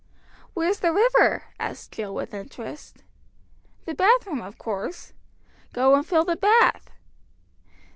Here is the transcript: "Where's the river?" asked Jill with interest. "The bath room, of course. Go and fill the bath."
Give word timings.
"Where's 0.55 0.79
the 0.79 0.91
river?" 0.91 1.43
asked 1.59 1.91
Jill 1.91 2.11
with 2.15 2.33
interest. 2.33 3.03
"The 3.85 3.93
bath 3.93 4.25
room, 4.25 4.41
of 4.41 4.57
course. 4.57 5.13
Go 5.73 5.93
and 5.93 6.03
fill 6.03 6.23
the 6.25 6.37
bath." 6.37 6.89